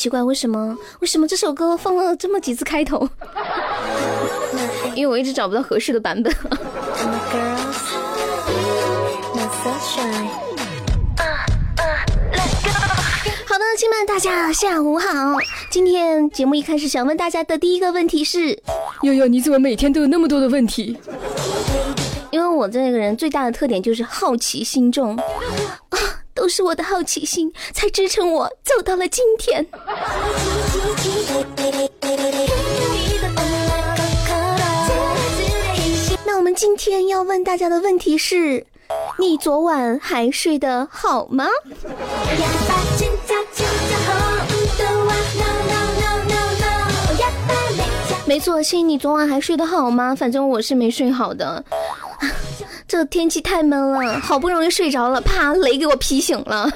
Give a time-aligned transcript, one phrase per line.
[0.00, 0.74] 奇怪，为什么？
[1.00, 3.06] 为什么这首歌放了这么几次开头？
[4.96, 6.32] 因为我一直找不到合适的版本。
[6.32, 6.48] 好
[13.58, 15.06] 的，亲们，大家下午好。
[15.70, 18.58] 今天节目一开始想问大家的第一个问题是：
[19.02, 20.96] 悠悠，你怎么每天都有那么多的问题？
[22.30, 25.22] 因为我这个人最大的特点就是好奇心重啊，
[26.40, 29.66] 都是我的好奇心才支撑我走到了今天。
[36.24, 38.64] 那我们今天要问大家的问题是：
[39.18, 41.44] 你昨晚还睡得好吗？
[48.24, 50.14] 没错，亲，你昨晚还睡得好吗？
[50.14, 51.62] 反正我是没睡好的，
[52.90, 56.68] 这天气太闷了，好不容易睡着了，啪，雷给我劈醒了。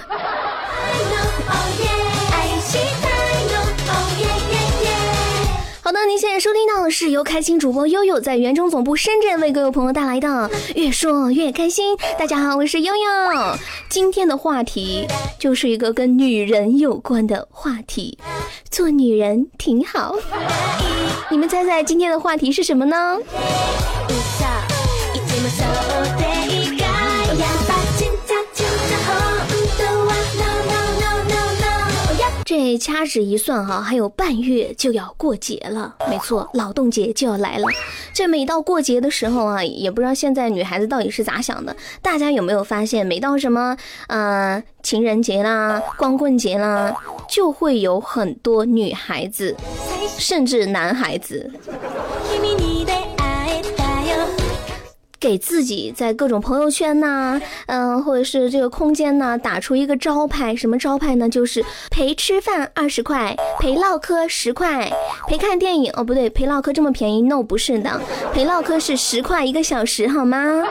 [5.82, 10.28] 好的，您现在收听到的是由开心主播悠悠在原中总部深圳为各位朋友带来的
[10.76, 11.96] 《越说越开心》。
[12.16, 13.58] 大家好，我是悠悠。
[13.88, 15.08] 今天的话题
[15.40, 18.16] 就是一个跟女人有关的话题，
[18.70, 20.14] 做女人挺好。
[21.28, 23.18] 你们猜猜今天的话题是什么呢？
[32.46, 35.94] 这掐指一算哈，还有半月就要过节了。
[36.08, 37.66] 没错，劳动节就要来了。
[38.12, 41.74] 这每到过节的时候啊，也不知道现在女孩子到底是咋想的。
[42.00, 43.76] 大家有没有发现，每到什么
[44.08, 46.94] 呃情人节啦、光棍节啦，
[47.28, 49.56] 就会有很多女孩子，
[50.18, 51.50] 甚至男孩子。
[55.20, 61.28] 给自己在各种朋友圈呐，嗯，或者是这个空间呐，打出一个招牌，什么招牌呢？
[61.28, 64.90] 就是陪吃饭二十块，陪唠嗑十块，
[65.26, 68.00] 陪看电影哦，不对，陪唠嗑这么便宜？No，不是的，
[68.32, 70.62] 陪唠嗑是十块一个小时，好吗？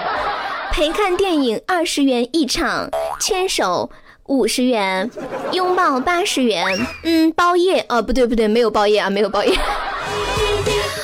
[0.71, 2.89] 陪看电影二十元一场，
[3.19, 3.89] 牵手
[4.25, 5.09] 五十元，
[5.51, 6.65] 拥抱八十元，
[7.03, 9.55] 嗯，包夜哦，不对不对，没有包夜啊，没有包夜。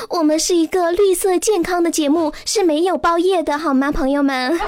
[0.09, 4.59] 我们是一个绿色健康的节目，是没有包夜的，好吗，朋友们？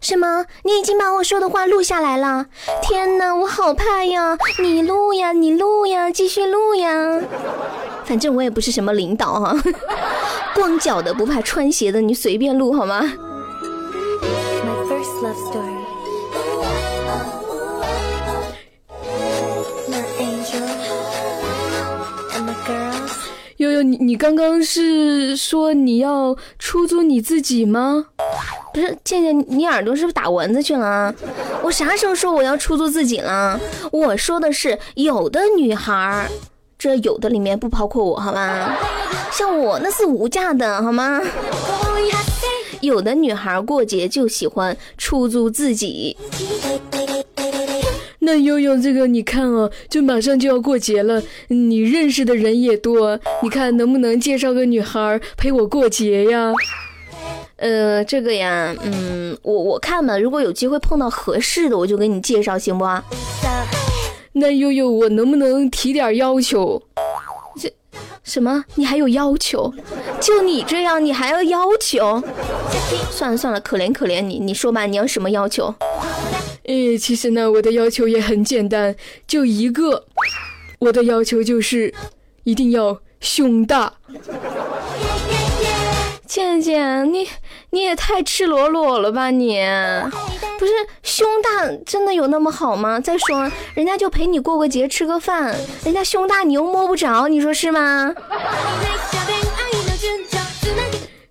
[0.00, 0.46] 什么？
[0.62, 2.46] 你已经把我说的话录下来了？
[2.82, 4.38] 天哪，我好怕呀！
[4.58, 7.20] 你录呀，你录呀，继续录呀。
[8.04, 9.54] 反正我也不是什么领导啊，
[10.54, 13.12] 光脚的不怕穿鞋的，你随便录好吗？
[23.84, 28.06] 你你刚刚是说你要出租你自己吗？
[28.72, 31.14] 不是，倩倩，你耳朵是不是打蚊子去了？
[31.62, 33.60] 我啥时候说我要出租自己了？
[33.92, 36.28] 我说的是有的女孩，
[36.78, 38.76] 这有的里面不包括我，好吧？
[39.30, 41.20] 像我那是无价的，好吗？
[42.80, 46.16] 有的女孩过节就喜欢出租自己。
[48.24, 56.52] 那悠悠，这个你看啊，就马上就要过节了，你认识的人也多，你看能不能介绍个女孩陪我过节呀？
[57.56, 62.84] 呃，这个呀，嗯，我我看吧，如果有机会碰到合适的，我就给你介绍，行不？
[64.32, 66.82] 那悠悠，我能不能提点要求？
[67.60, 67.72] 这
[68.24, 68.64] 什么？
[68.74, 69.72] 你还有要求？
[70.20, 72.22] 就你这样，你还要要求？
[73.10, 75.72] 算了算了，可怜可怜你，你说吧，你要什么要求？
[76.64, 78.94] 诶，其实呢，我的要求也很简单，
[79.26, 80.06] 就一个，
[80.78, 81.92] 我的要求就是
[82.44, 83.92] 一定要胸大。
[86.26, 87.28] 倩倩，你
[87.70, 89.60] 你也太赤裸裸了吧你？
[90.58, 90.72] 不是
[91.02, 92.98] 胸大真的有那么好吗？
[92.98, 95.54] 再说人家就陪你过个节吃个饭，
[95.84, 98.14] 人家胸大你又摸不着，你说是吗？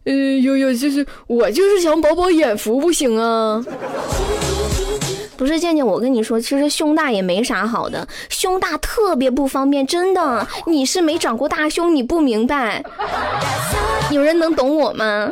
[0.05, 3.63] 呃，有有，就是我就是想饱饱眼福，不行啊。
[5.43, 10.47] 不是健健，我跟你说，其实胸大也没啥好的，胸大特别不方便，真的。
[10.65, 12.81] 你是没长过大胸，你不明白。
[14.09, 15.29] 有人能懂我吗？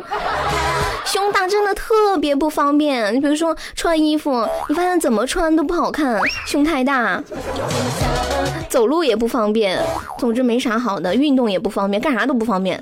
[1.06, 3.14] 胸大真的特别不方便。
[3.14, 7.24] 你比如说穿衣服，你发现怎么穿都不好看，胸太大。
[8.68, 9.82] 走路也不方便，
[10.18, 12.78] 总之没啥好的，运动也不方便，干啥都不方便。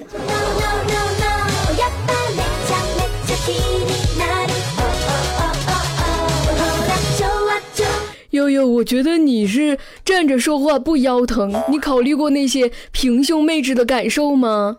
[8.50, 14.78] 悠悠，我觉得你是站着说话不腰疼，你考虑过那些平胸妹纸的感受吗？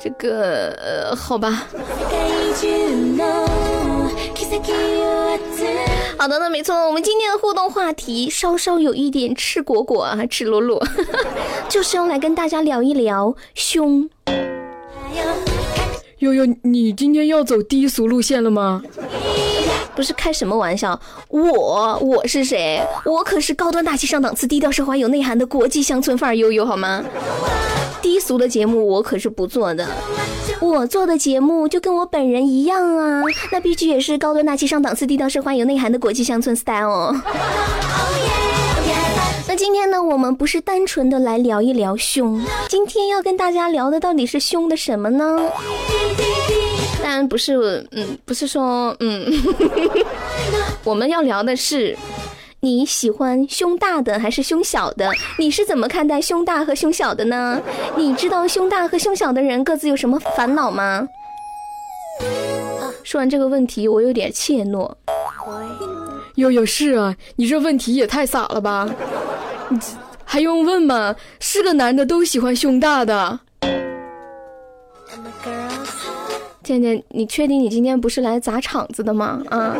[0.00, 1.66] 这个，呃，好吧。
[6.16, 10.82] 好好的，那没错，我们今天的互动话题稍稍有一点赤果果啊，赤裸裸，
[11.68, 14.08] 就是要来跟大家聊一聊胸。
[16.18, 18.82] 悠悠，你今天要走低俗路线了吗？
[19.98, 22.80] 不是开什么玩笑，我我是谁？
[23.04, 27.04] 我可是高端大气上档次、低调奢华有内涵的国际乡村范儿悠悠，好吗？
[28.00, 29.88] 低俗的节目我可是不做的，
[30.60, 37.16] 我做的节目就跟我本人一样啊，那必须也是高端大气上档次、低调奢华有内涵的国际乡村 style。
[39.48, 45.40] 那今天呢，我们不是单纯的来聊一聊胸，今天要跟大家聊的到底是胸的什么呢？
[47.08, 49.24] 当然不是，嗯，不是说，嗯，
[50.84, 51.96] 我们要聊的是，
[52.60, 55.10] 你喜欢胸大的还是胸小的？
[55.38, 57.62] 你是怎么看待胸大和胸小的呢？
[57.96, 61.08] 你知道胸大和胸小的人各自有什么烦恼吗？
[62.20, 64.92] 啊说完这个问题，我有点怯懦。
[66.34, 68.86] 哟哟是啊，你这问题也太傻了吧？
[69.70, 69.80] 你
[70.26, 71.16] 还用问吗？
[71.40, 73.40] 是个男的都喜欢胸大的。
[76.68, 79.42] 倩倩，你确定你今天不是来砸场子的吗？
[79.48, 79.74] 啊，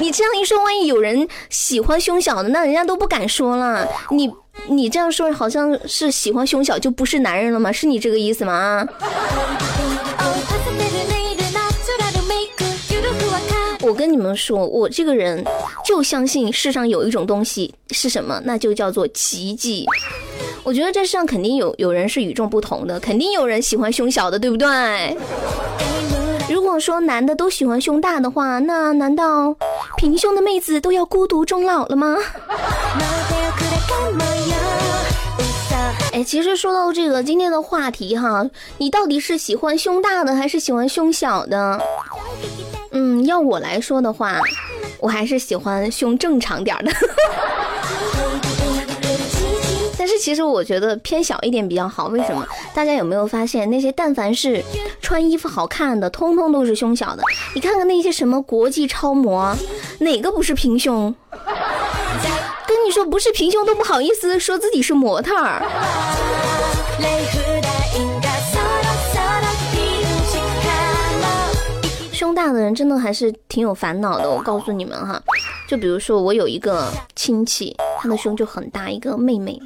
[0.00, 3.86] 你这样一说，万一有人喜欢胸小的，那人家都不敢说了。
[4.10, 4.28] 你
[4.66, 7.70] 你这样说，好像是喜欢胸小就不是男人了吗？
[7.70, 8.52] 是你这个意思吗？
[10.18, 10.24] 啊
[14.08, 15.44] 跟你们说，我这个人
[15.84, 19.84] 就相信世上有一种东西是什么，那就叫做奇迹。
[20.62, 25.14] 我觉得这世上肯定有有人是与众不同的，肯定有人喜欢胸小的，对不对？
[26.48, 29.54] 如果说男的都喜欢胸大的话，那难道
[29.98, 32.16] 平胸的妹子都要孤独终老了吗？
[36.14, 38.42] 哎，其实说到这个今天的话题哈，
[38.78, 41.78] 你到底是喜欢胸大的还是喜欢胸小的？
[42.90, 44.40] 嗯，要我来说的话，
[45.00, 46.92] 我还是喜欢胸正常点的。
[49.98, 52.46] 但是其实我觉得偏小一点比较好，为什么？
[52.72, 54.62] 大家有没有发现，那些但凡是
[55.02, 57.22] 穿衣服好看的，通通都是胸小的。
[57.54, 59.54] 你看看那些什么国际超模，
[59.98, 61.14] 哪个不是平胸？
[62.66, 65.62] 跟你说不是平胸都不好意思说自己是模特儿。
[72.38, 75.20] 大的人真的还是挺有烦恼的，我告诉你们哈。
[75.66, 79.60] 就比如说我有一个亲戚，他的胸就很大，一个妹妹。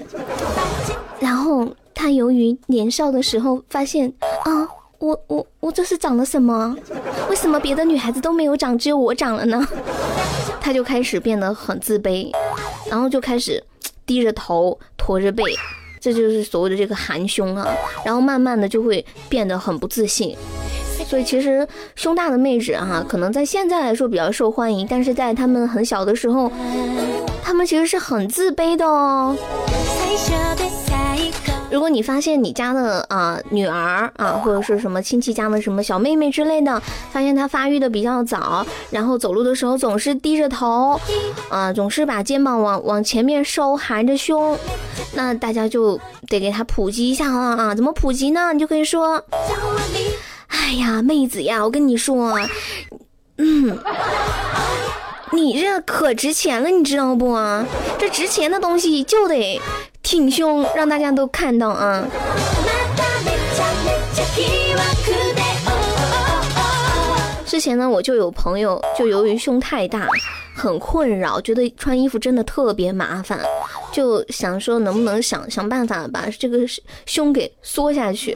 [1.20, 4.10] 然后他由于年少的时候发现
[4.44, 4.66] 啊，
[4.98, 6.74] 我我我这是长了什么？
[7.28, 9.68] 为什么别的女孩子都没有长，只有我长了呢？
[10.58, 12.32] 他就开始变得很自卑，
[12.88, 13.62] 然后就开始
[14.06, 15.44] 低着头驼着背，
[16.00, 17.68] 这就是所谓的这个含胸啊。
[18.02, 20.34] 然后慢慢的就会变得很不自信。
[21.12, 26.50] 所以其实胸大的妹子哈，可能在现在来说比较受欢迎，但是在他们很小的时候，
[27.44, 29.36] 他们其实是很自卑的哦。
[31.70, 36.80] 如果你发现你家的啊女儿啊，或者是什么亲戚家的什么小妹妹之类的，
[37.10, 40.98] 发现她发育的比较早，然后走路的时候总是低着头，
[41.50, 44.58] 啊，总是把肩膀往往前面收，含着胸，
[45.12, 47.74] 那大家就得给她普及一下了啊。
[47.74, 48.54] 怎么普及呢？
[48.54, 49.22] 你就可以说。
[50.72, 52.32] 哎呀，妹子呀，我跟你说，
[53.36, 53.78] 嗯，
[55.30, 57.36] 你这可值钱了，你知道不？
[57.98, 59.60] 这值钱的东西就得
[60.02, 62.06] 挺胸，让大家都看到啊。
[67.44, 70.08] 之前呢，我就有朋友，就由于胸太大，
[70.54, 73.38] 很困扰，觉得穿衣服真的特别麻烦。
[73.92, 76.60] 就想说能不能想想办法把这个
[77.04, 78.34] 胸给缩下去。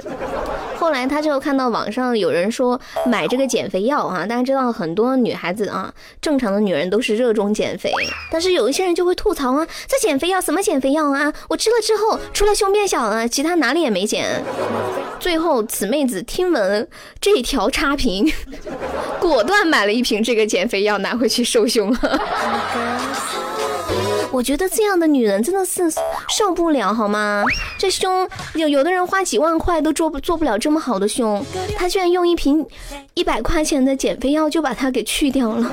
[0.87, 7.91] 后来他就看到网上有人说买这个减肥药啊，大家知道很多女孩子啊，正常的女人都是热衷减肥，
[8.31, 11.33] 但是有一些人就会吐槽啊，这减肥药什么减肥药啊？
[11.49, 14.41] 我吃了之后除了胸变小了，其他哪里也没减。
[15.19, 16.87] 最后此妹子听闻
[17.21, 18.33] 这条差评，
[19.19, 22.21] 果断买了一瓶这个减肥药拿回去瘦胸了。
[24.37, 25.91] 我觉得这样的女人真的是
[26.29, 27.43] 受不了，好吗？
[27.79, 31.43] 这胸有有的人花几万块都做不做不了这么好的胸，
[31.75, 32.63] 她居然用一瓶
[33.15, 35.73] 一百块钱的减肥药就把它给去掉了。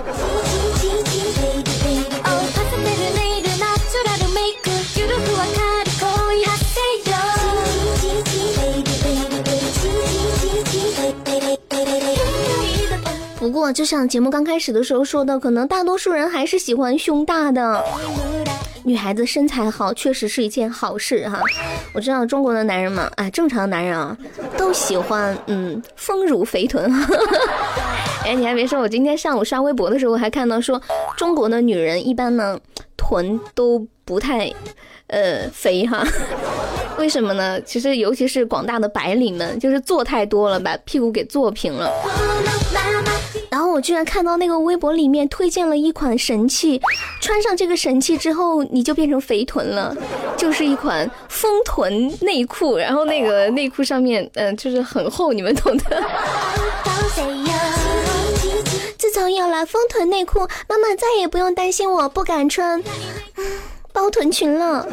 [13.37, 17.83] 不过，就像节目刚开始的时候说的，可能大多数人还是喜欢胸大的
[18.85, 21.39] 女孩子，身材好确实是一件好事哈。
[21.93, 24.17] 我知道中国的男人嘛，哎，正常男人啊，
[24.57, 26.91] 都喜欢嗯丰乳肥臀。
[28.25, 30.81] 哎，你还别说，我今天上午刷微博的时候还看到说，
[31.17, 32.59] 中国的女人一般呢
[32.97, 34.51] 臀都不太，
[35.07, 36.05] 呃肥哈。
[36.99, 37.59] 为什么呢？
[37.61, 41.89] 其实尤其是广大的白领们，就是坐太多了，把屁股给坐平了。
[43.73, 46.79] 我居然看到那个微博里面推荐了一款神器，
[47.19, 49.97] 穿上这个神器之后，你就变成肥臀了，
[50.37, 52.77] 就是一款丰臀内裤。
[52.77, 56.03] 然后那个内裤上面，嗯，就是很厚，你们懂的。
[58.95, 62.81] 自从有了丰臀内裤，妈妈再也不用担心我不敢穿
[63.91, 64.87] 包臀裙了。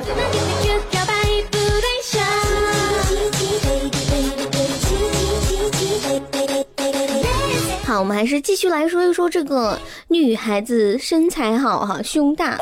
[8.00, 9.78] 我们还是继续来说一说这个
[10.08, 12.56] 女孩子身材好哈，胸大，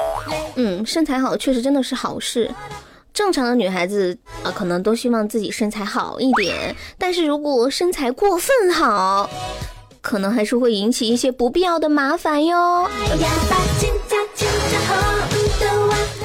[0.56, 2.50] 嗯，身材好确实真的是好事。
[3.14, 9.30] 正常的女孩子啊，可能都希望自己身材好一点，但是如果身材过分好，
[10.00, 12.88] 可能还是会引起一些不必要的麻烦哟。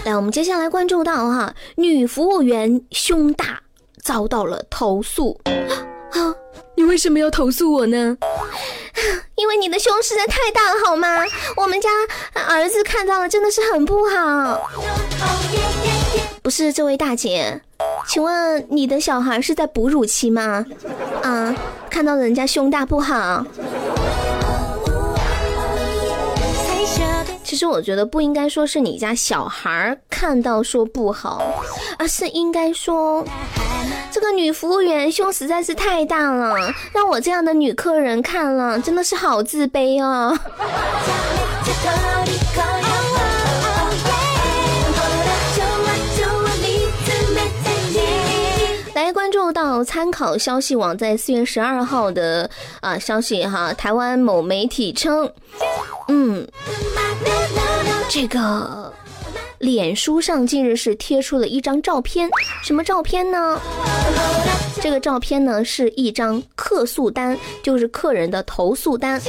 [0.06, 3.62] 来，我们接下来关注到哈，女服务员胸大
[4.02, 5.40] 遭到了投诉。
[5.46, 6.36] 啊，
[6.76, 8.18] 你为什么要投诉我呢？
[9.36, 11.24] 因为你的胸实在太大了，好吗？
[11.58, 11.90] 我们家
[12.48, 14.70] 儿子看到了，真的是很不好。
[16.42, 17.62] 不是这位大姐，
[18.08, 20.66] 请问你的小孩是在哺乳期吗？
[21.24, 21.56] 啊，
[21.90, 23.46] 看到人家胸大不好。
[27.44, 31.42] 其实我觉得不应该说是你家小孩看到说不好，
[31.98, 33.24] 而是应该说。
[34.14, 40.38] 这个女服务员胸实在是太大了，让我这样的女客人看了真的是好自卑哦。
[48.94, 52.48] 来关注到参考消息网在四月十二号的
[52.82, 55.28] 啊消息哈，台湾某媒体称，
[56.08, 56.48] 嗯，
[58.08, 58.94] 这个。
[59.64, 62.30] 脸书上近日是贴出了一张照片，
[62.62, 63.58] 什么照片呢？
[64.82, 69.22] 这个照片呢是一张客诉单，就是客人的投诉单。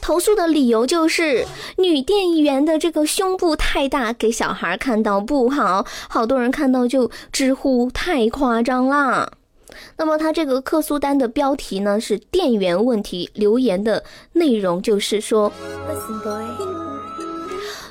[0.00, 1.46] 投诉的理由就是
[1.76, 9.30] 女店员的这个胸部太大，给小孩看到不好，好多人看到就直呼太夸张啦。
[9.98, 15.52] 那么他这个客诉单的标题呢是店员问题，留言的内容就是说。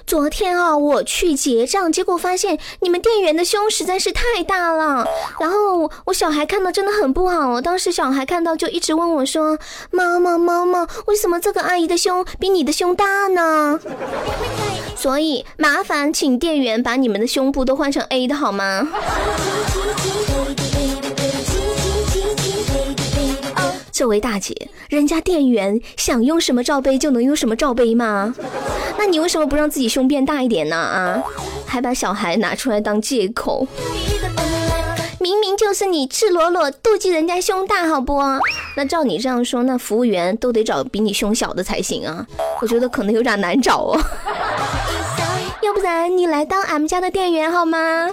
[0.08, 5.06] 昨天啊，我去结账，结果发现你们店员的胸实在是太大了。
[5.38, 9.60] 然后我小孩看到真的很不好，当时小孩看到就一直问我说
[9.92, 13.78] ：“妈妈，妈妈，为什么这个阿姨的胸比你的胸大呢？”
[14.96, 18.88] 所以麻烦请店员把你们的胸部都换成 A 的好吗？
[23.98, 24.54] 这位大姐，
[24.90, 28.32] 人家店员想用什么罩杯就能用什么罩杯吗？
[28.96, 30.78] 那你为什么不让自己胸变大一点呢？
[30.78, 31.24] 啊，
[31.66, 33.66] 还把小孩拿出来当借口，
[35.20, 38.22] 明明就是你赤裸裸妒忌人家胸大，好不？
[38.76, 42.24] 那照你这样说，那服务员都得找比你胸小的才行啊。
[42.62, 44.00] 我觉得可能有点难找哦。
[45.64, 48.12] 要不然你来当俺们家的店员好吗？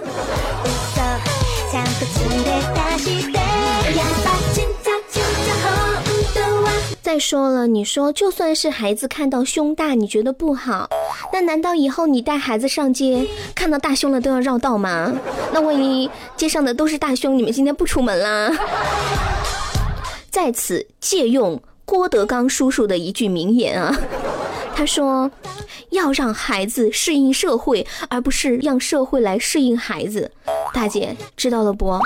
[7.05, 10.89] 再说了，你说就算是孩子看到胸大，你觉得不好，
[11.31, 15.13] 那难道以后你带孩子上街看到大胸了都要绕道吗？
[15.53, 18.51] 那万一街上的都是大胸，你们今天不出门啦？
[20.31, 23.95] 在此借用郭德纲叔叔的一句名言啊，
[24.75, 25.29] 他说
[25.91, 30.31] ：“要让孩子适应社会，而不是让社会来适应孩子。”
[30.73, 31.99] 大姐知道了不？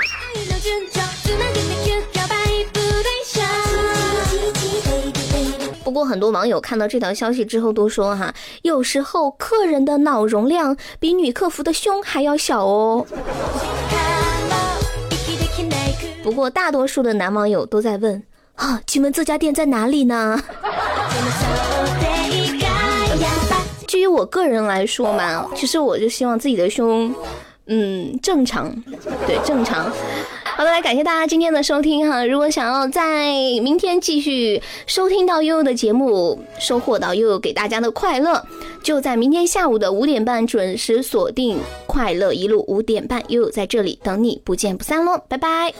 [5.90, 8.32] 不过很多网友看到这条消息之后都说哈，
[8.62, 13.04] 有时候客人的脑容量比女客服的胸还要小哦。
[16.22, 18.22] 不过大多数的男网友都在问
[18.54, 20.40] 啊，请问这家店在哪里呢？
[23.88, 27.12] 至于我个人来说嘛，其实我就希望自己的胸，
[27.66, 28.72] 嗯，正常，
[29.26, 29.90] 对，正常。
[30.60, 32.22] 好的，来感谢大家今天的收听哈！
[32.22, 38.44] 如果想要在明天继续收听到悠悠的节目，收获到悠悠给大家的快乐，
[38.82, 45.22] 就在明天下午的五点半准时锁定《快乐一路》，五点半悠悠在这里等你，不见不散喽！
[45.28, 45.72] 拜拜。